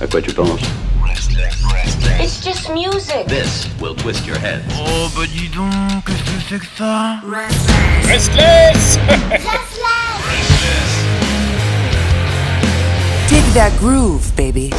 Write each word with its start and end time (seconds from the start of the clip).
À 0.00 0.06
quoi 0.06 0.20
tu 0.20 0.32
penses 0.32 0.60
It's 2.20 2.42
just 2.44 2.68
music. 2.70 3.26
This 3.28 3.68
will 3.80 3.94
twist 3.94 4.26
your 4.26 4.36
head. 4.38 4.62
Oh 4.76 5.08
bah 5.16 5.22
dis 5.26 5.48
donc, 5.48 6.04
qu'est-ce 6.04 6.22
que 6.22 6.40
c'est 6.48 6.58
que 6.58 6.66
ça 6.76 7.20
Restless 8.08 8.98
Dig 13.28 13.44
that 13.54 13.70
groove, 13.80 14.32
baby. 14.36 14.70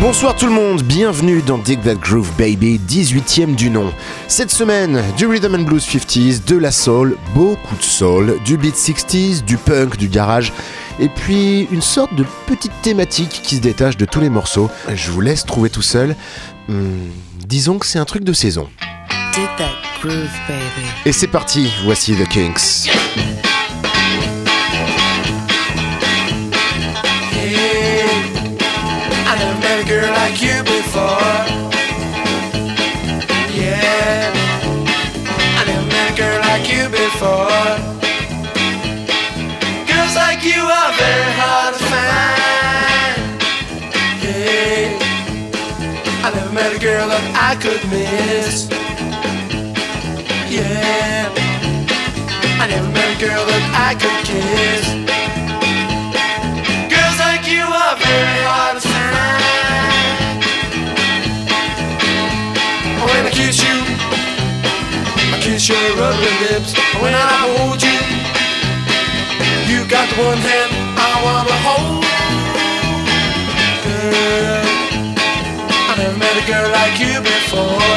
Bonsoir 0.00 0.34
tout 0.34 0.46
le 0.46 0.52
monde, 0.52 0.82
bienvenue 0.82 1.42
dans 1.42 1.58
Dig 1.58 1.82
That 1.82 1.96
Groove 1.96 2.30
Baby, 2.38 2.80
18ème 2.88 3.54
du 3.54 3.68
nom. 3.68 3.92
Cette 4.28 4.50
semaine, 4.50 5.02
du 5.18 5.26
rhythm 5.26 5.54
and 5.54 5.64
blues 5.64 5.86
50s, 5.86 6.42
de 6.46 6.56
la 6.56 6.70
soul, 6.70 7.18
beaucoup 7.34 7.76
de 7.76 7.82
soul, 7.82 8.38
du 8.46 8.56
beat 8.56 8.74
60s, 8.74 9.44
du 9.44 9.58
punk, 9.58 9.98
du 9.98 10.08
garage, 10.08 10.54
et 11.00 11.08
puis 11.08 11.66
une 11.70 11.82
sorte 11.82 12.14
de 12.14 12.24
petite 12.46 12.72
thématique 12.82 13.40
qui 13.42 13.56
se 13.56 13.60
détache 13.60 13.96
de 13.96 14.04
tous 14.04 14.20
les 14.20 14.28
morceaux. 14.28 14.70
Je 14.92 15.10
vous 15.10 15.20
laisse 15.20 15.44
trouver 15.44 15.70
tout 15.70 15.82
seul. 15.82 16.14
Hmm, 16.68 17.08
disons 17.46 17.78
que 17.78 17.86
c'est 17.86 17.98
un 17.98 18.04
truc 18.04 18.22
de 18.22 18.32
saison. 18.32 18.68
Dig 19.34 19.48
that 19.58 19.70
groove, 20.02 20.28
baby. 20.46 20.86
Et 21.06 21.12
c'est 21.12 21.26
parti, 21.26 21.72
voici 21.84 22.14
The 22.14 22.28
Kinks. 22.28 22.88
I 30.22 31.69
girl 47.00 47.08
that 47.08 47.24
I 47.32 47.56
could 47.56 47.80
miss. 47.88 48.68
Yeah, 50.52 51.32
I 52.60 52.64
never 52.68 52.90
met 52.92 53.16
a 53.16 53.18
girl 53.24 53.44
that 53.48 53.64
I 53.88 53.96
could 53.96 54.20
kiss. 54.28 54.84
Girls 56.92 57.18
like 57.24 57.48
you 57.48 57.64
are 57.64 57.96
very 58.04 58.42
hard 58.52 58.76
to 58.76 58.82
find. 58.84 60.44
When 63.00 63.22
I 63.24 63.32
kiss 63.32 63.56
you, 63.64 63.76
I 65.32 65.40
kiss 65.40 65.72
your 65.72 65.80
rubber 65.96 66.34
lips. 66.44 66.76
When 67.00 67.14
I 67.16 67.32
hold 67.48 67.80
you, 67.80 68.00
you 69.72 69.88
got 69.88 70.04
the 70.12 70.16
one 70.20 70.36
hand 70.36 70.72
I 71.00 71.12
wanna 71.24 71.56
hold. 71.64 72.09
A 76.42 76.46
girl 76.46 76.70
like 76.70 76.98
you 77.00 77.20
before. 77.20 77.96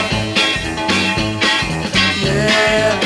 Yeah, 2.23 2.99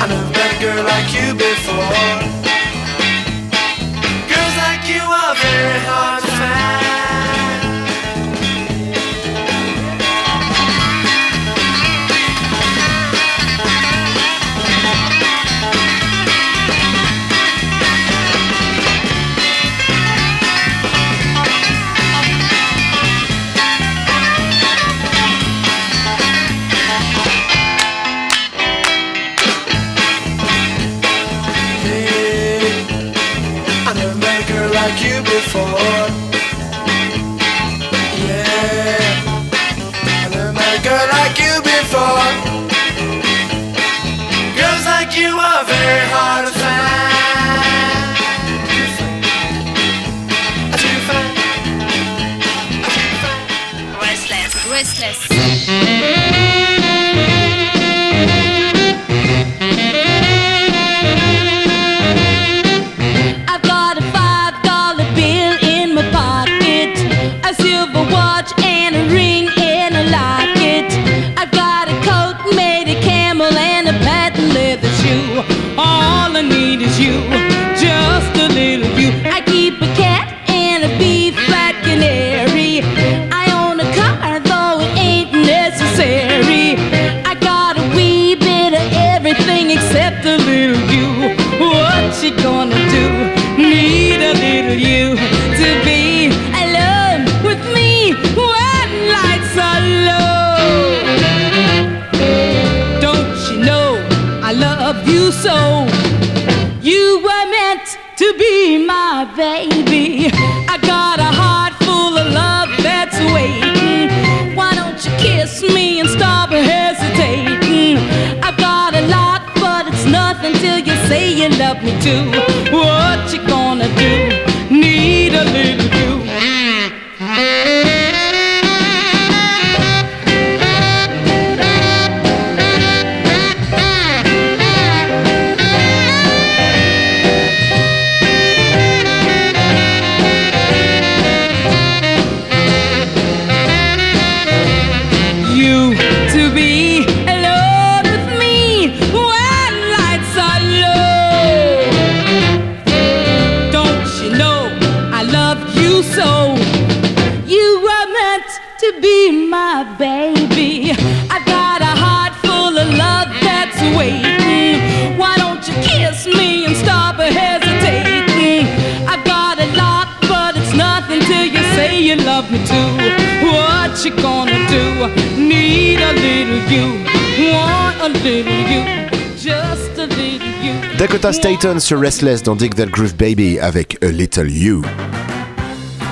I 0.00 0.06
never 0.08 0.30
met 0.30 0.56
a 0.56 0.60
girl 0.60 0.84
like 0.84 1.10
you 1.16 1.34
before. 1.34 2.16
Girls 4.30 4.56
like 4.64 4.88
you 4.88 5.02
are 5.02 5.34
very 5.34 5.78
hard 5.88 6.25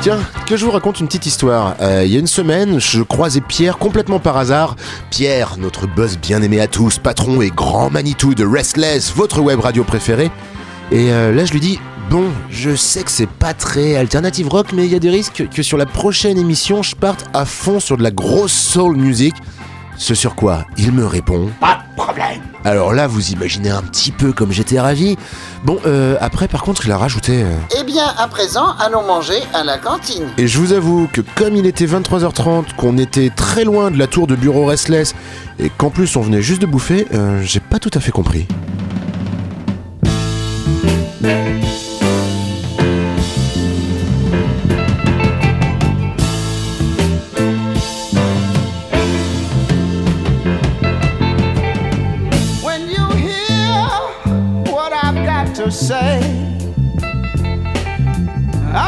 Tiens, 0.01 0.19
que 0.47 0.57
je 0.57 0.65
vous 0.65 0.71
raconte 0.71 0.99
une 1.01 1.09
petite 1.09 1.27
histoire. 1.27 1.77
Euh, 1.83 2.05
il 2.07 2.13
y 2.13 2.17
a 2.17 2.21
une 2.21 2.27
semaine, 2.27 2.81
je 2.81 3.03
croisais 3.03 3.43
Pierre 3.43 3.77
complètement 3.77 4.19
par 4.19 4.39
hasard. 4.39 4.77
Pierre, 5.11 5.57
notre 5.59 5.87
boss 5.87 6.17
bien-aimé 6.17 6.59
à 6.59 6.69
tous, 6.69 6.99
patron 6.99 7.43
et 7.43 7.51
grand 7.51 7.91
Manitou 7.91 8.35
de 8.35 8.47
Restless, 8.47 9.13
votre 9.15 9.43
web 9.43 9.61
radio 9.61 9.85
préférée. 9.85 10.31
Et 10.91 11.13
euh, 11.13 11.33
là, 11.35 11.45
je 11.45 11.53
lui 11.53 11.61
dis 11.61 11.79
Bon, 12.09 12.25
je 12.49 12.75
sais 12.75 13.03
que 13.03 13.11
c'est 13.11 13.29
pas 13.29 13.53
très 13.53 13.97
alternative 13.97 14.49
rock, 14.49 14.69
mais 14.73 14.87
il 14.87 14.93
y 14.93 14.97
a 14.97 15.01
des 15.01 15.11
risques 15.11 15.47
que 15.55 15.63
sur 15.63 15.77
la 15.77 15.85
prochaine 15.85 16.39
émission, 16.39 16.83
je 16.83 16.97
parte 16.97 17.27
à 17.35 17.45
fond 17.45 17.79
sur 17.79 17.99
de 17.99 18.03
la 18.03 18.11
grosse 18.11 18.53
soul 18.53 18.97
music. 18.97 19.35
Ce 19.99 20.15
sur 20.15 20.35
quoi 20.35 20.65
il 20.79 20.93
me 20.93 21.05
répond. 21.05 21.51
Ah 21.61 21.85
alors 22.65 22.93
là, 22.93 23.07
vous 23.07 23.31
imaginez 23.31 23.71
un 23.71 23.83
petit 23.83 24.11
peu 24.11 24.33
comme 24.33 24.53
j'étais 24.53 24.81
ravi. 24.81 25.17
Bon, 25.65 25.79
euh, 25.87 26.17
après, 26.21 26.49
par 26.49 26.63
contre, 26.63 26.87
il 26.87 26.93
a 26.93 26.99
rajouté. 26.99 27.43
Euh, 27.43 27.57
eh 27.79 27.85
bien, 27.85 28.07
à 28.19 28.29
présent, 28.29 28.75
allons 28.79 29.03
manger 29.03 29.43
à 29.53 29.65
la 29.65 29.79
cantine. 29.79 30.25
Et 30.39 30.47
je 30.47 30.59
vous 30.59 30.73
avoue 30.73 31.09
que 31.13 31.21
comme 31.21 31.57
il 31.57 31.67
était 31.67 31.87
23h30, 31.87 32.75
qu'on 32.77 32.99
était 32.99 33.31
très 33.31 33.65
loin 33.65 33.91
de 33.91 33.99
la 33.99 34.07
tour 34.07 34.27
de 34.27 34.35
bureau 34.35 34.67
Restless, 34.67 35.15
et 35.59 35.71
qu'en 35.71 35.91
plus 35.91 36.17
on 36.17 36.21
venait 36.21 36.43
juste 36.43 36.63
de 36.63 36.67
bouffer, 36.67 37.07
euh, 37.15 37.43
j'ai 37.43 37.61
pas 37.61 37.79
tout 37.79 37.91
à 37.95 38.01
fait 38.01 38.13
compris. 38.13 38.47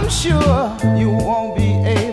I'm 0.06 0.12
sure 0.12 0.96
you 0.96 1.10
won't 1.10 1.56
be 1.56 1.72
able. 1.84 2.05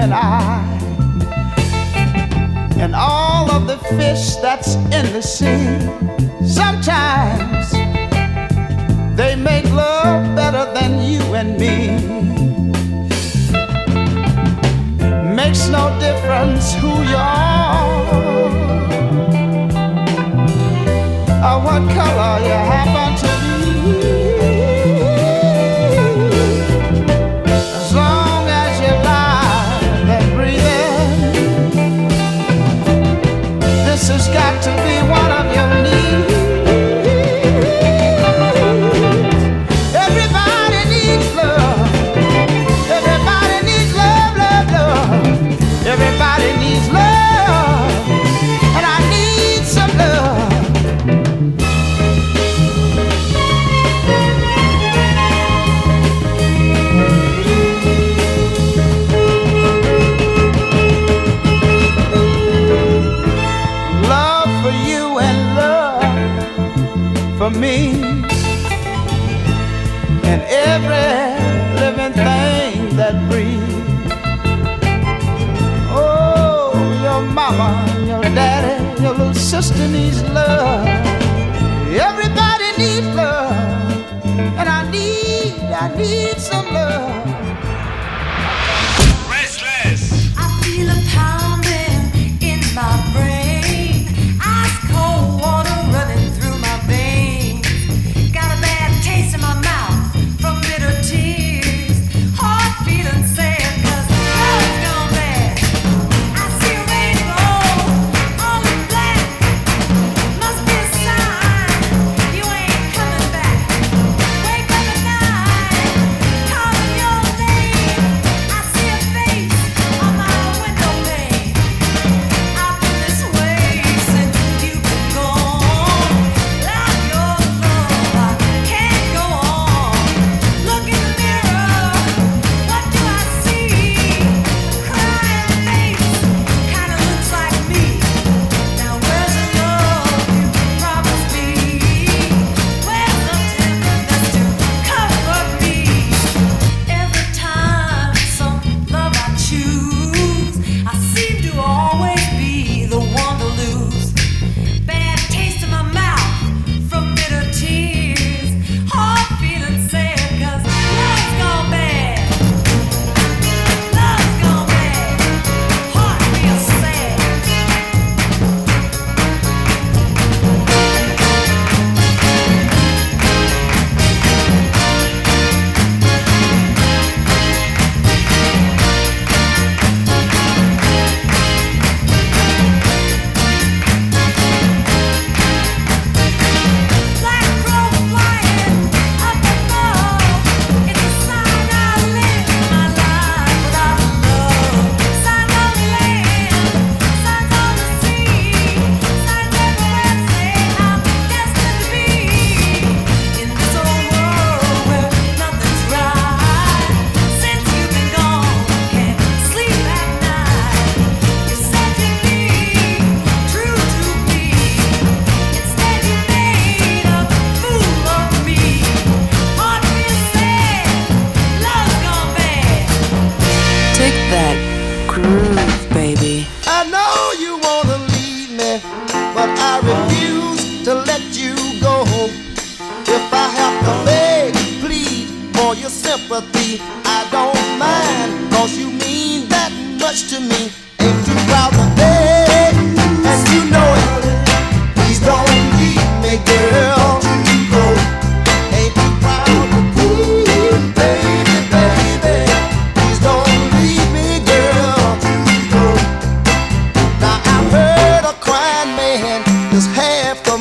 and 0.00 0.14
I 0.14 0.62
and 2.78 2.94
all 2.94 3.50
of 3.50 3.66
the 3.66 3.78
fish 3.96 4.36
that's 4.36 4.76
in 4.96 5.12
the 5.12 5.20
sea. 5.20 5.66
Sometimes 6.46 7.72
they 9.16 9.34
make 9.34 9.64
love 9.72 10.36
better 10.36 10.72
than 10.72 11.00
you 11.02 11.20
and 11.34 11.58
me. 11.58 11.76
Makes 15.34 15.68
no 15.68 15.84
difference 15.98 16.74
who 16.74 16.92
you 17.10 17.16
are 17.16 17.88
or 21.48 21.58
what 21.66 21.82
color 21.96 22.34
you 22.46 22.58
happen. 22.72 22.97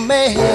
Man 0.08 0.47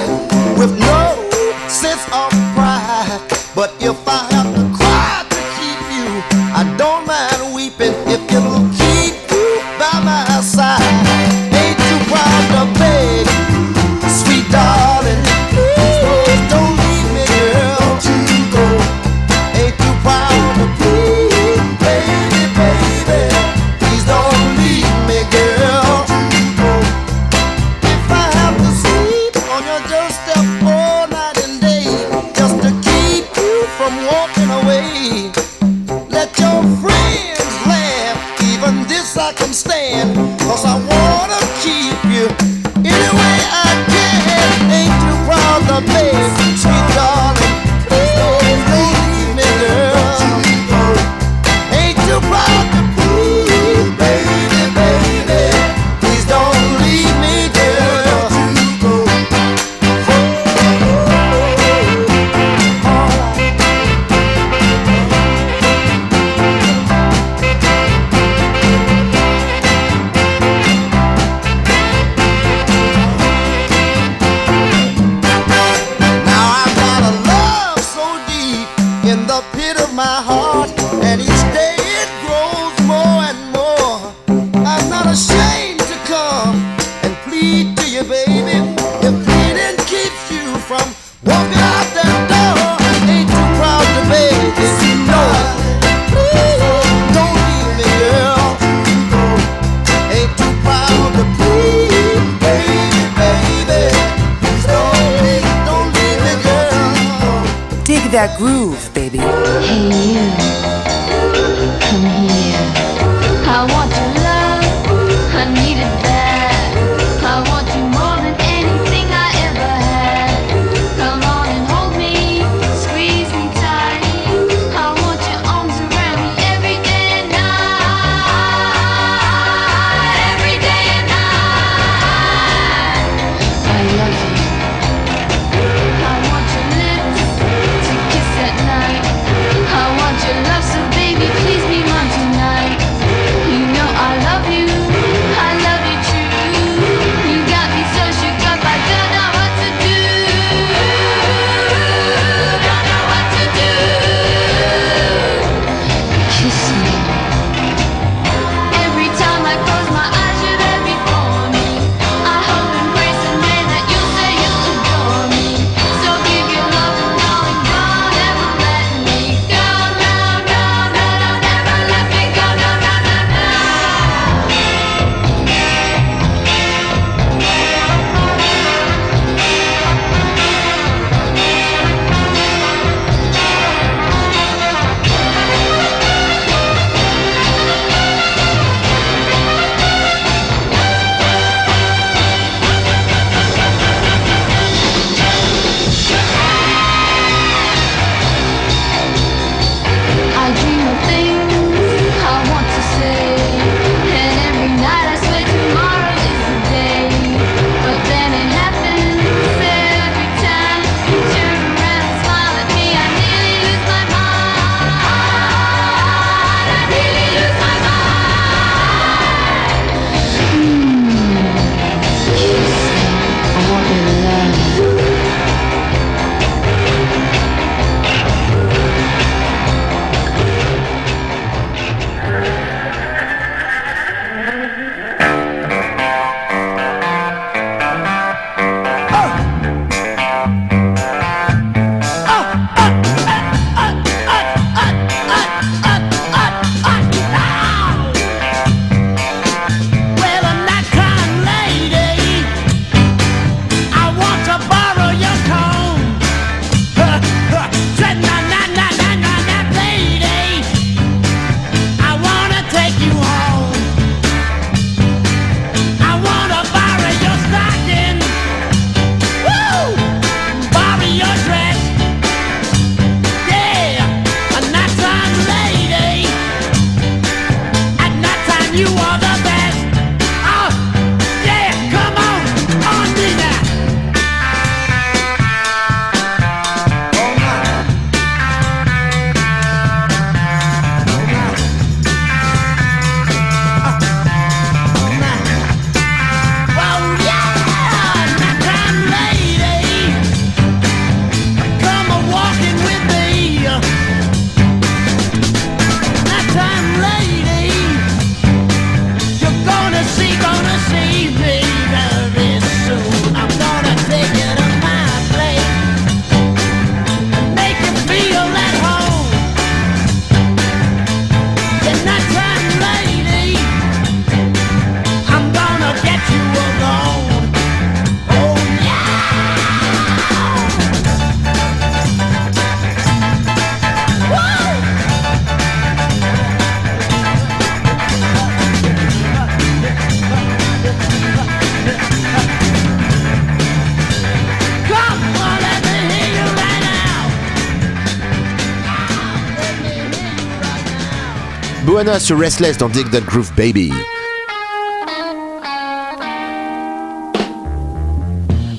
Boana 351.93 352.19
sur 352.19 352.39
Restless 352.39 352.79
dans 352.79 352.89
Dig 352.89 353.07
That 353.11 353.21
Groove 353.21 353.51
Baby. 353.55 353.91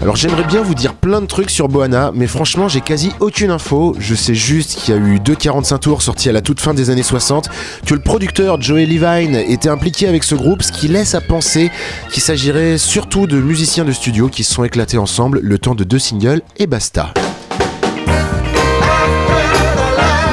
Alors 0.03 0.17
j'aimerais 0.17 0.43
bien 0.43 0.63
vous 0.63 0.75
dire 0.75 0.95
plein 0.95 1.21
de 1.21 1.27
trucs 1.27 1.51
sur 1.51 1.69
Boana, 1.69 2.11
mais 2.13 2.27
franchement 2.27 2.67
j'ai 2.67 2.81
quasi 2.81 3.13
aucune 3.21 3.53
info. 3.53 3.95
Je 4.01 4.17
sais 4.17 4.35
juste 4.35 4.75
qu'il 4.75 4.93
y 4.93 4.99
a 4.99 5.01
eu 5.01 5.21
deux 5.21 5.37
45 5.37 5.79
tours 5.79 6.03
sortis 6.03 6.29
à 6.29 6.33
la 6.33 6.41
toute 6.41 6.59
fin 6.59 6.75
des 6.75 6.91
années 6.91 7.05
60, 7.05 7.49
que 7.87 7.95
le 7.95 8.01
producteur 8.01 8.61
Joey 8.61 8.85
Levine 8.85 9.37
était 9.37 9.69
impliqué 9.69 10.09
avec 10.09 10.25
ce 10.25 10.35
groupe, 10.35 10.65
ce 10.65 10.73
qui 10.73 10.89
laisse 10.89 11.15
à 11.15 11.21
penser 11.21 11.71
qu'il 12.11 12.21
s'agirait 12.21 12.79
surtout 12.79 13.29
de 13.29 13.41
musiciens 13.41 13.85
de 13.85 13.93
studio 13.93 14.27
qui 14.27 14.43
se 14.43 14.53
sont 14.53 14.65
éclatés 14.65 14.99
ensemble 14.99 15.39
le 15.41 15.57
temps 15.61 15.77
de 15.77 15.85
deux 15.85 16.01
singles 16.01 16.43
et 16.57 16.67
basta. 16.67 17.15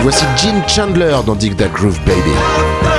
Voici 0.01 0.25
Gene 0.35 0.63
Chandler 0.67 1.15
dans 1.25 1.35
Dig 1.35 1.55
That 1.57 1.71
Groove 1.73 1.99
Baby. 2.05 2.90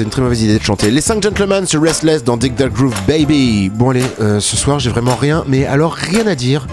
c'est 0.00 0.04
une 0.04 0.10
très 0.10 0.22
mauvaise 0.22 0.42
idée 0.42 0.58
de 0.58 0.64
chanter. 0.64 0.90
Les 0.90 1.02
5 1.02 1.22
Gentlemen 1.22 1.66
sur 1.66 1.82
Restless 1.82 2.24
dans 2.24 2.38
Dig 2.38 2.56
That 2.56 2.70
Groove 2.70 2.94
Baby. 3.06 3.68
Bon 3.68 3.90
allez, 3.90 4.02
euh, 4.18 4.40
ce 4.40 4.56
soir 4.56 4.78
j'ai 4.78 4.88
vraiment 4.88 5.14
rien, 5.14 5.44
mais 5.46 5.66
alors 5.66 5.92
rien 5.92 6.26
à 6.26 6.34
dire. 6.34 6.66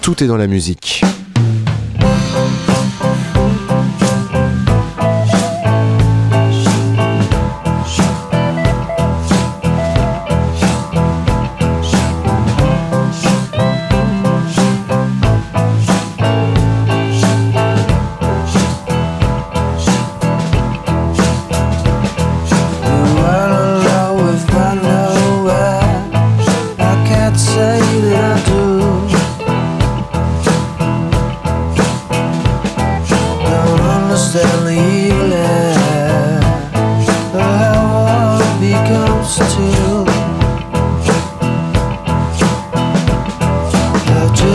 Tout 0.00 0.24
est 0.24 0.26
dans 0.26 0.38
la 0.38 0.46
musique. 0.46 1.02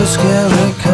scary. 0.07 0.86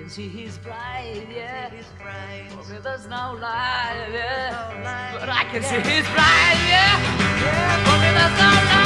can 0.00 0.08
see 0.08 0.28
his 0.28 0.56
pride, 0.58 1.26
yeah. 1.30 1.68
His 1.68 1.86
pride. 1.98 2.46
Oh, 2.52 2.66
rivers 2.72 3.06
now 3.08 3.34
live, 3.34 4.14
yeah. 4.14 5.18
But 5.20 5.28
I 5.28 5.44
can 5.44 5.62
see 5.62 5.76
his 5.76 6.06
pride, 6.06 6.60
yeah. 6.68 6.96
yeah. 7.42 7.84
For 7.84 7.96
rivers 8.00 8.38
now 8.38 8.74
live. 8.74 8.79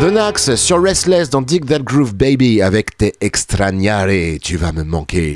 The 0.00 0.12
Nax 0.12 0.54
sur 0.54 0.80
Restless 0.80 1.28
dans 1.28 1.42
Dig 1.42 1.66
That 1.66 1.80
Groove 1.80 2.14
Baby 2.14 2.62
avec 2.62 2.96
Te 2.96 3.10
Extrañare, 3.20 4.38
tu 4.40 4.56
vas 4.56 4.70
me 4.70 4.84
manquer. 4.84 5.32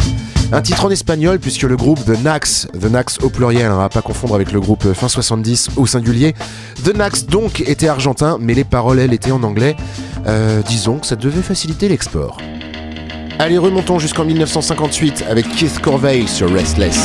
Un 0.52 0.62
titre 0.62 0.84
en 0.84 0.90
espagnol 0.90 1.40
puisque 1.40 1.62
le 1.62 1.76
groupe 1.76 1.98
The 2.04 2.22
Nax, 2.22 2.68
The 2.80 2.84
Nax 2.84 3.18
au 3.22 3.28
pluriel, 3.28 3.72
hein, 3.72 3.80
à 3.80 3.88
pas 3.88 4.02
confondre 4.02 4.36
avec 4.36 4.52
le 4.52 4.60
groupe 4.60 4.84
euh, 4.86 4.94
fin 4.94 5.08
70 5.08 5.70
au 5.76 5.86
singulier. 5.86 6.36
The 6.84 6.96
Nax 6.96 7.26
donc 7.26 7.60
était 7.62 7.88
argentin, 7.88 8.38
mais 8.40 8.54
les 8.54 8.62
paroles 8.62 9.00
elles 9.00 9.12
étaient 9.12 9.32
en 9.32 9.42
anglais. 9.42 9.74
Euh, 10.28 10.62
disons 10.62 10.98
que 10.98 11.08
ça 11.08 11.16
devait 11.16 11.42
faciliter 11.42 11.88
l'export. 11.88 12.38
Allez, 13.40 13.58
remontons 13.58 13.98
jusqu'en 13.98 14.24
1958 14.24 15.24
avec 15.28 15.48
Keith 15.56 15.80
Corvey 15.80 16.28
sur 16.28 16.48
Restless. 16.52 16.96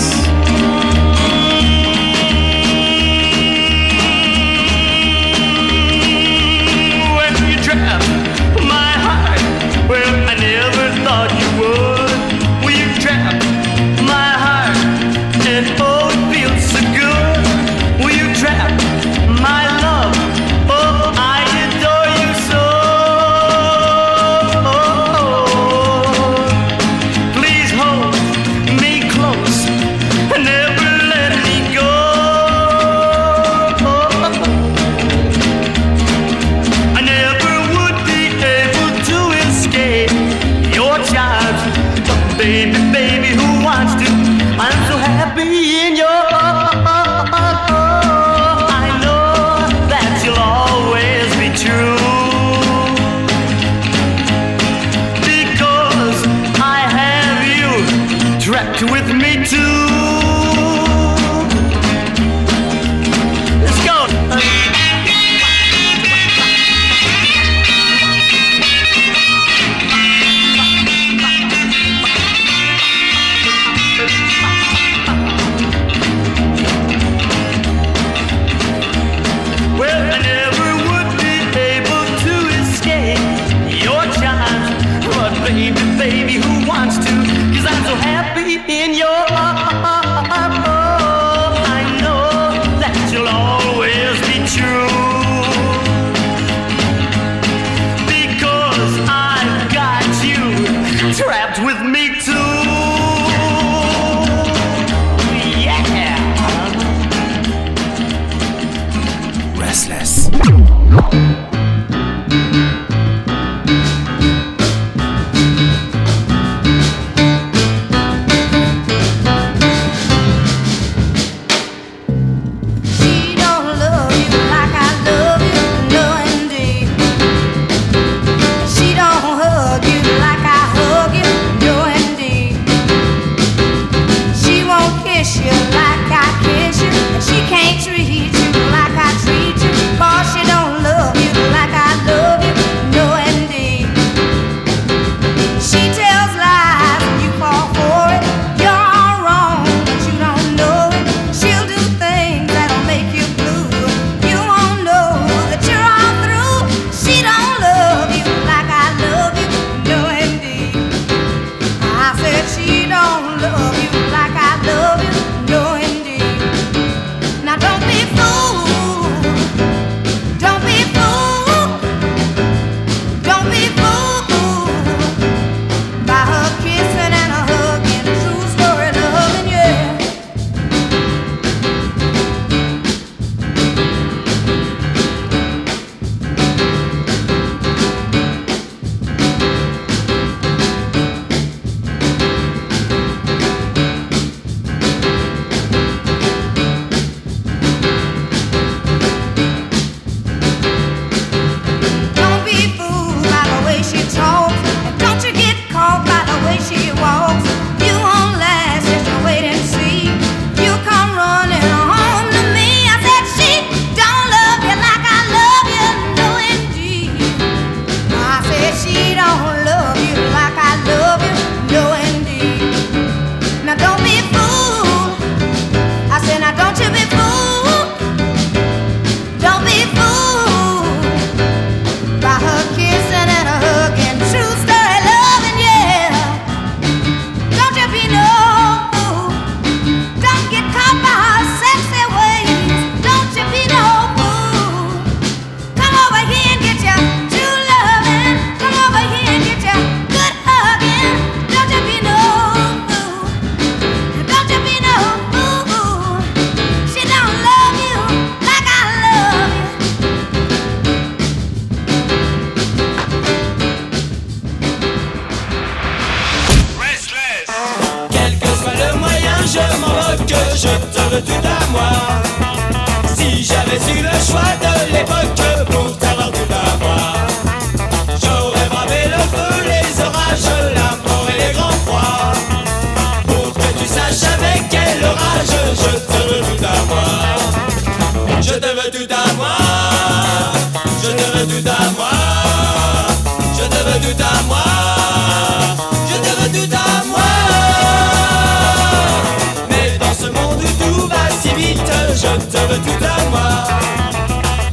je 302.18 302.28
te 302.51 302.57
veux 302.57 302.80
tout 302.80 303.05
à 303.05 303.30
moi. 303.30 303.49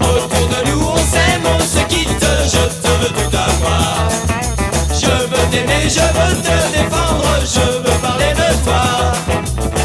Autour 0.00 0.48
de 0.48 0.70
nous, 0.70 0.82
on 0.82 0.96
s'aime, 0.96 1.44
on 1.44 1.60
se 1.60 1.84
quitte, 1.86 2.26
je 2.54 2.64
te 2.82 2.88
veux 3.00 3.12
tout 3.18 3.36
à 3.36 3.46
moi. 3.60 3.80
Je 4.92 5.10
veux 5.30 5.46
t'aimer, 5.50 5.84
je 5.88 6.06
veux 6.16 6.36
te 6.40 6.56
défendre, 6.72 7.28
je 7.44 7.66
veux 7.84 7.98
parler 8.00 8.32
de 8.32 8.48
toi. 8.64 8.84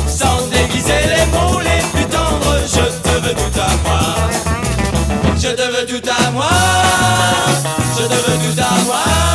Sans 0.08 0.48
déguiser 0.48 1.02
les 1.14 1.26
mots 1.34 1.60
les 1.60 1.82
plus 1.94 2.06
tendres, 2.06 2.60
je 2.66 2.86
te 3.06 3.16
veux 3.24 3.34
tout 3.34 3.60
à 3.60 3.70
moi. 3.86 4.00
Je 5.38 5.50
te 5.50 5.62
veux 5.62 5.86
tout 5.86 6.10
à 6.10 6.32
moi, 6.32 6.46
je 7.98 8.04
te 8.04 8.14
veux 8.14 8.38
tout 8.38 8.62
à 8.62 8.84
moi. 8.86 9.29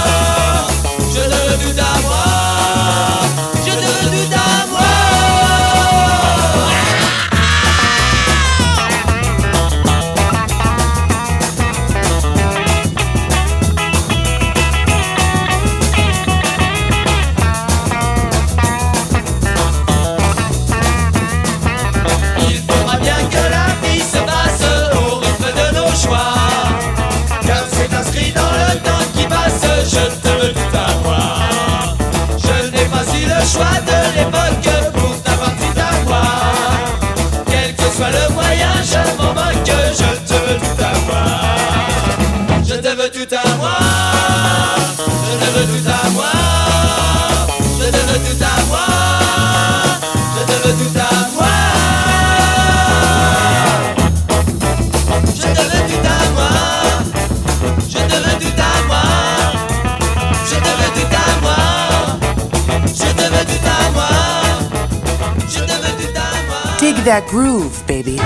that 67.05 67.27
groove, 67.29 67.87
baby. 67.87 68.19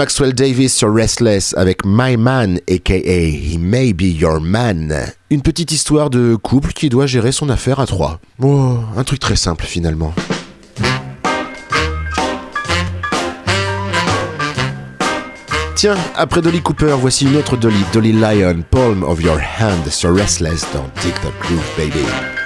Maxwell 0.00 0.32
Davis 0.32 0.74
sur 0.74 0.94
Restless 0.94 1.52
avec 1.58 1.84
My 1.84 2.16
Man, 2.16 2.58
aka 2.70 2.94
He 2.94 3.58
May 3.58 3.92
Be 3.92 4.18
Your 4.18 4.40
Man. 4.40 4.94
Une 5.28 5.42
petite 5.42 5.72
histoire 5.72 6.08
de 6.08 6.36
couple 6.36 6.72
qui 6.72 6.88
doit 6.88 7.06
gérer 7.06 7.32
son 7.32 7.50
affaire 7.50 7.80
à 7.80 7.86
trois. 7.86 8.18
Oh, 8.42 8.78
un 8.96 9.04
truc 9.04 9.20
très 9.20 9.36
simple 9.36 9.66
finalement. 9.66 10.14
Tiens, 15.74 15.98
après 16.16 16.40
Dolly 16.40 16.62
Cooper, 16.62 16.96
voici 16.98 17.26
une 17.26 17.36
autre 17.36 17.58
Dolly, 17.58 17.84
Dolly 17.92 18.12
Lion, 18.12 18.64
Palm 18.70 19.02
of 19.02 19.22
Your 19.22 19.38
Hand 19.60 19.86
sur 19.90 20.14
Restless 20.14 20.64
dans 20.72 20.86
Dig 21.02 21.12
the 21.16 21.42
Groove 21.42 21.60
Baby. 21.76 22.39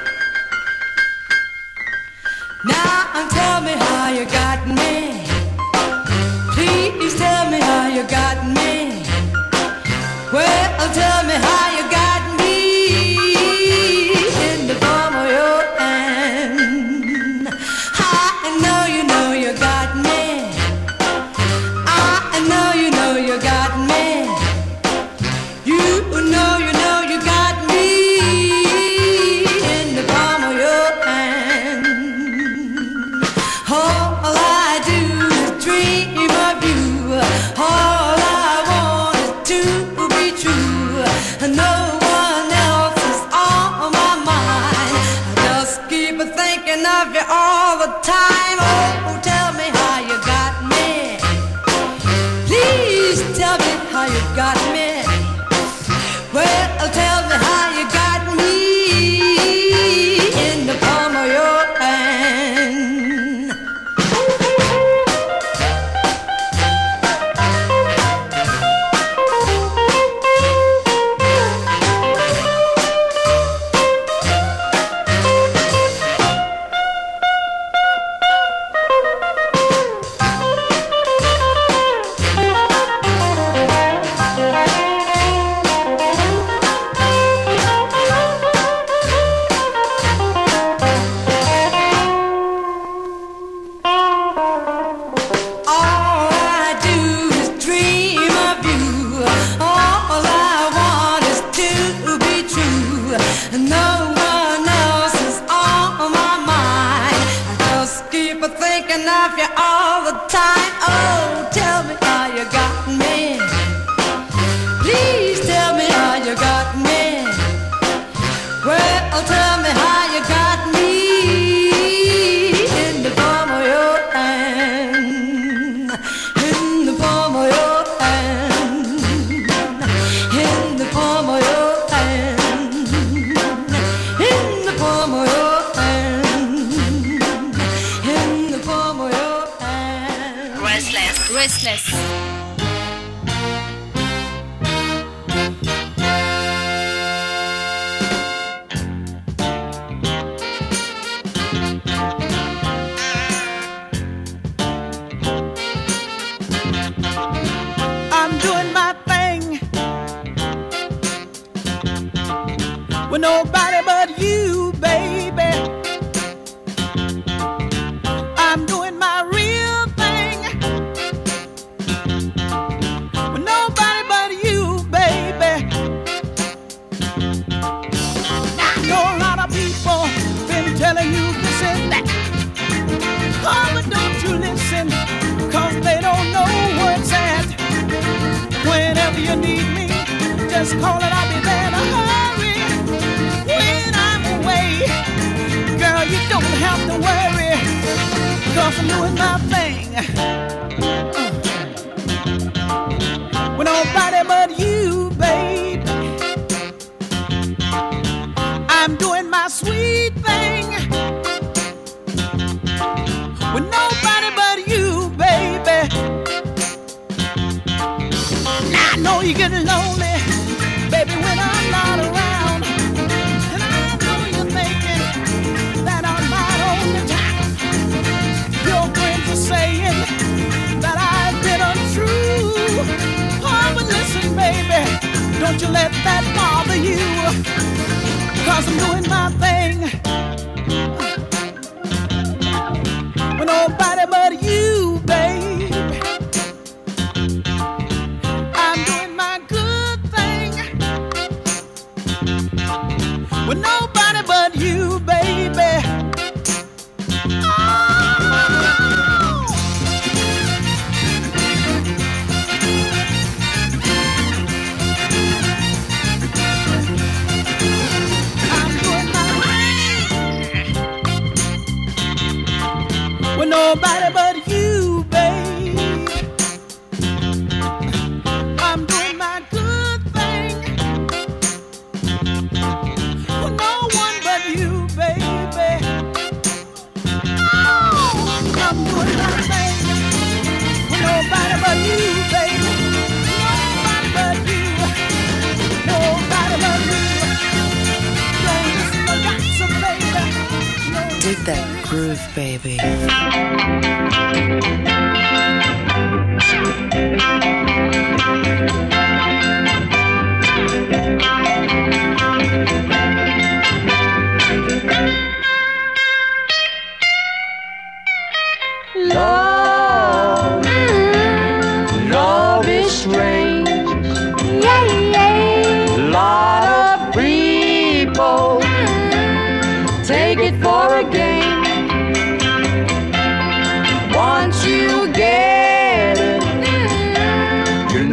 Of 109.09 109.39
you 109.39 109.47
all 109.57 109.74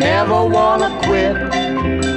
never 0.02 0.44
wanna 0.44 0.90
quit. 1.04 2.11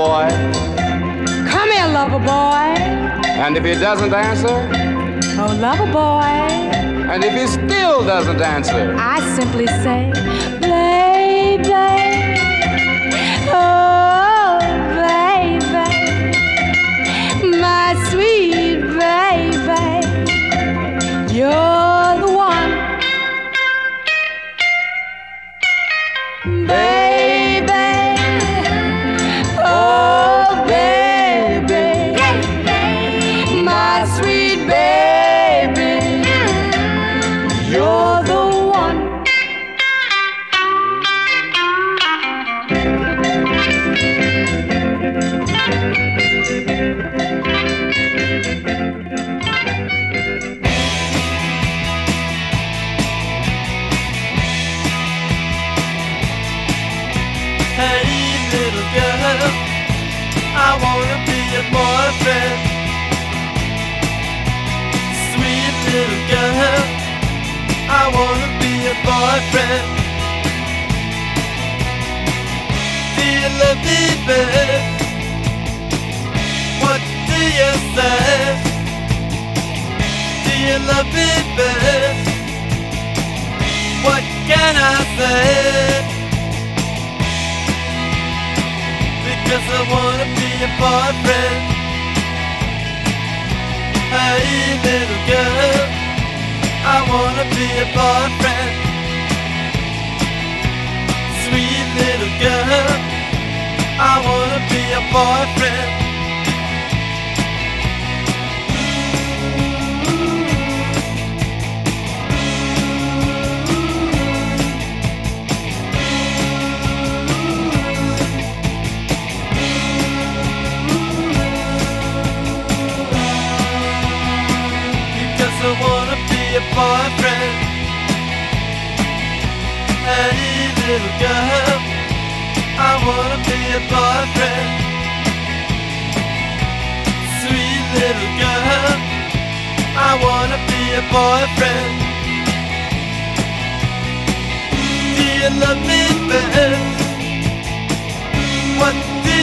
Boy? 0.00 0.28
Come 1.52 1.70
here, 1.76 1.88
lover 1.98 2.22
boy. 2.34 2.68
And 3.44 3.56
if 3.58 3.64
he 3.64 3.74
doesn't 3.74 4.14
answer? 4.14 4.56
Oh, 5.40 5.52
lover 5.66 5.90
boy. 5.92 6.36
And 7.12 7.22
if 7.22 7.34
he 7.40 7.46
still 7.46 7.98
doesn't 8.12 8.40
answer? 8.40 8.96
I 8.96 9.16
simply 9.38 9.66
say, 9.84 10.10
baby. 10.72 11.90
Oh, 13.52 14.58
baby. 15.04 15.90
My 17.66 17.88
sweet 18.10 18.80
baby. 19.04 19.88
You're 21.36 21.89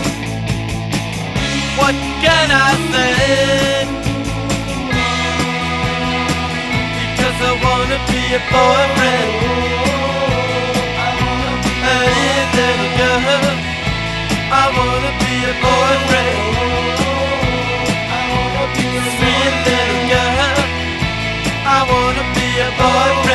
What 1.76 1.94
can 2.24 2.48
I 2.50 2.72
say? 2.92 3.84
Because 6.96 7.38
I 7.48 7.52
wanna 7.64 7.98
be 8.08 8.20
your 8.32 8.44
boyfriend. 8.48 9.32
Hey, 11.84 12.40
little 12.56 12.90
girl, 12.96 13.44
I 14.60 14.64
wanna 14.76 15.12
be 15.20 15.32
your 15.44 15.56
boyfriend. 15.66 16.40
Sweet 19.16 19.54
little 19.68 20.02
girl, 20.12 20.58
I 21.66 21.78
wanna 21.90 22.24
be 22.34 22.46
your 22.56 22.72
boyfriend. 22.80 23.25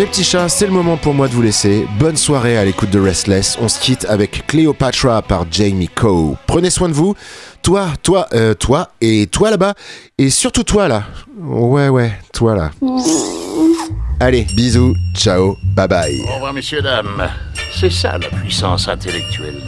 Mes 0.00 0.06
petits 0.06 0.24
chats, 0.24 0.48
c'est 0.48 0.64
le 0.64 0.72
moment 0.72 0.96
pour 0.96 1.12
moi 1.12 1.28
de 1.28 1.34
vous 1.34 1.42
laisser. 1.42 1.86
Bonne 1.98 2.16
soirée 2.16 2.56
à 2.56 2.64
l'écoute 2.64 2.88
de 2.88 2.98
Restless. 2.98 3.58
On 3.60 3.68
se 3.68 3.78
quitte 3.78 4.06
avec 4.06 4.46
Cleopatra 4.46 5.20
par 5.20 5.44
Jamie 5.52 5.88
Coe. 5.88 6.38
Prenez 6.46 6.70
soin 6.70 6.88
de 6.88 6.94
vous. 6.94 7.14
Toi, 7.60 7.88
toi, 8.02 8.26
euh, 8.32 8.54
toi 8.54 8.92
et 9.02 9.26
toi 9.26 9.50
là-bas. 9.50 9.74
Et 10.16 10.30
surtout 10.30 10.62
toi 10.62 10.88
là. 10.88 11.04
Ouais, 11.38 11.90
ouais, 11.90 12.12
toi 12.32 12.54
là. 12.54 12.70
Allez, 14.20 14.46
bisous, 14.56 14.94
ciao, 15.14 15.58
bye 15.76 15.86
bye. 15.86 16.22
Au 16.30 16.34
revoir, 16.36 16.54
messieurs, 16.54 16.80
dames. 16.80 17.28
C'est 17.78 17.92
ça 17.92 18.16
la 18.16 18.28
puissance 18.30 18.88
intellectuelle. 18.88 19.60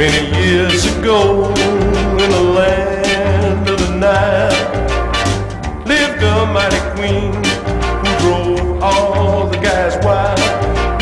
Many 0.00 0.34
years 0.34 0.86
ago, 0.96 1.52
in 1.52 2.30
the 2.30 2.40
land 2.40 3.68
of 3.68 3.78
the 3.78 3.96
night 3.96 5.84
lived 5.84 6.22
a 6.22 6.46
mighty 6.46 6.80
queen 6.96 7.34
who 8.00 8.10
drove 8.22 8.82
all 8.82 9.48
the 9.48 9.58
guys 9.58 10.02
wild 10.02 10.40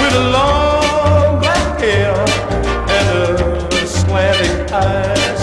with 0.01 0.15
a 0.15 0.31
long 0.31 1.39
black 1.39 1.79
hair 1.79 2.13
and 2.91 3.39
a 3.73 3.87
slanting 3.87 4.73
eyes. 4.73 5.43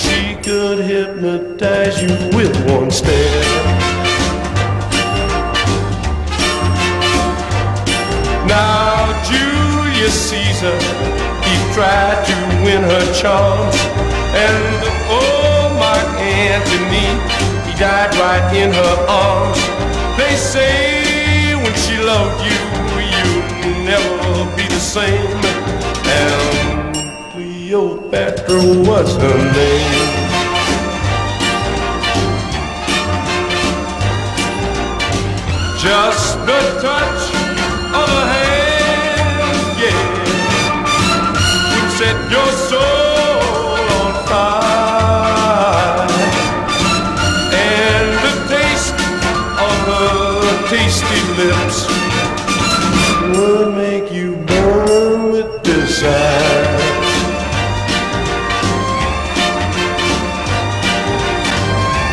She 0.00 0.36
could 0.36 0.78
hypnotize 0.84 2.00
you 2.00 2.14
with 2.36 2.54
one 2.70 2.92
stare. 2.92 3.42
Now 8.46 9.20
Julius 9.28 10.30
Caesar, 10.30 10.78
he 11.42 11.74
tried 11.74 12.24
to 12.24 12.47
win 12.68 12.82
her 12.82 13.12
charms, 13.14 13.76
and 14.44 14.80
oh, 15.08 15.72
Mark 15.80 16.08
Antony, 16.20 17.08
he 17.64 17.72
died 17.80 18.12
right 18.20 18.46
in 18.54 18.70
her 18.70 18.96
arms. 19.08 19.60
They 20.18 20.34
say 20.36 21.54
when 21.54 21.74
she 21.84 21.96
loved 21.96 22.38
you, 22.44 22.58
you'll 23.12 23.84
never 23.92 24.54
be 24.54 24.66
the 24.68 24.82
same. 24.96 25.40
And 26.20 26.94
Cleopatra 27.32 28.60
was 28.88 29.16
her 29.16 29.38
name. 29.58 30.18
Just 35.80 36.36
the 36.44 36.60
touch 36.82 37.37
tasty 50.68 51.22
lips 51.40 51.86
would 53.32 53.74
make 53.74 54.12
you 54.12 54.36
burn 54.44 55.32
with 55.32 55.62
desire. 55.62 56.76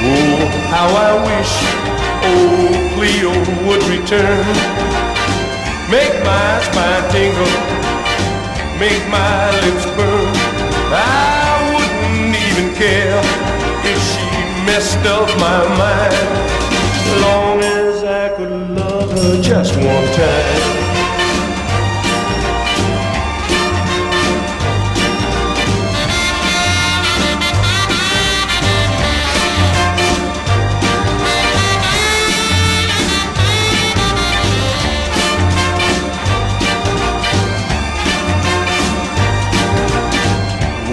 Oh, 0.08 0.40
how 0.72 0.88
I 0.88 1.12
wish 1.28 1.54
old 2.32 2.80
Cleo 2.96 3.34
would 3.68 3.84
return. 3.92 4.46
Make 5.92 6.16
my 6.24 6.48
spine 6.64 7.06
tingle, 7.12 7.56
make 8.80 9.04
my 9.10 9.52
lips 9.64 9.86
burn. 9.98 10.32
I 10.96 11.76
wouldn't 11.76 12.36
even 12.48 12.74
care 12.74 13.20
if 13.84 14.00
she 14.12 14.28
messed 14.66 15.06
up 15.06 15.28
my 15.44 15.62
mind, 15.76 17.22
long 17.22 17.55
just 19.42 19.76
one 19.76 19.86
time. 19.86 20.86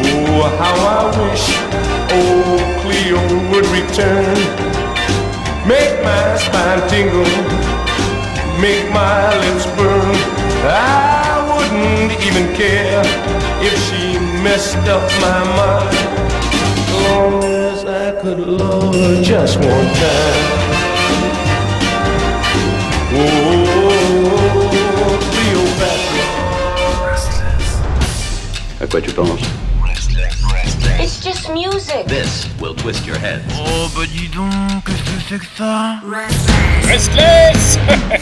Oh, 0.05 0.49
how 0.59 0.77
I 0.89 1.05
wish 1.21 1.45
old 2.17 2.63
Cleo 2.81 3.21
would 3.51 3.67
return. 3.67 4.37
Make 5.69 6.03
my 6.03 6.37
spine 6.39 6.89
tingle, 6.89 7.62
make 8.63 8.89
my 8.93 9.27
lips 9.43 9.67
burn. 9.77 10.15
I 10.65 11.43
wouldn't 11.51 12.13
even 12.27 12.47
care 12.55 13.03
if 13.61 13.75
she 13.87 14.03
messed 14.41 14.87
up 14.87 15.03
my 15.21 15.41
mind. 15.59 15.97
As 16.79 16.93
long 16.95 17.43
as 17.43 17.85
I 17.85 18.13
could 18.23 18.39
love 18.39 18.95
her 18.95 19.21
just 19.21 19.57
one 19.59 19.89
time. 20.03 20.73
Oh, 23.15 23.59
Cleopatra. 25.33 26.27
À 28.81 28.87
quoi 28.87 29.01
tu 29.01 29.13
penses 29.13 29.43
It's 31.01 31.19
just 31.21 31.51
music. 31.51 32.07
This 32.07 32.47
will 32.61 32.77
twist 32.77 33.05
your 33.05 33.19
head. 33.19 33.43
Oh 33.59 33.91
bah 33.95 34.07
dis 34.07 34.29
donc, 34.29 34.85
qu'est-ce 34.87 35.03
que 35.03 35.19
c'est 35.29 35.39
que 35.41 35.47
ça 35.57 35.99
Restless 36.07 36.87
Restless. 36.87 37.79